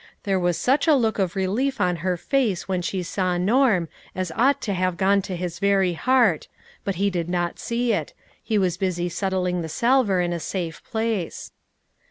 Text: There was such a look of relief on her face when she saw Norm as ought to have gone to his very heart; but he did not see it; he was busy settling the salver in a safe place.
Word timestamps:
There 0.23 0.39
was 0.39 0.57
such 0.57 0.87
a 0.87 0.95
look 0.95 1.19
of 1.19 1.35
relief 1.35 1.79
on 1.79 1.97
her 1.97 2.17
face 2.17 2.67
when 2.67 2.81
she 2.81 3.03
saw 3.03 3.37
Norm 3.37 3.87
as 4.15 4.31
ought 4.35 4.59
to 4.61 4.73
have 4.73 4.97
gone 4.97 5.21
to 5.21 5.35
his 5.35 5.59
very 5.59 5.93
heart; 5.93 6.47
but 6.83 6.95
he 6.95 7.11
did 7.11 7.29
not 7.29 7.59
see 7.59 7.93
it; 7.93 8.15
he 8.43 8.57
was 8.57 8.77
busy 8.77 9.09
settling 9.09 9.61
the 9.61 9.69
salver 9.69 10.19
in 10.19 10.33
a 10.33 10.39
safe 10.39 10.83
place. 10.83 11.51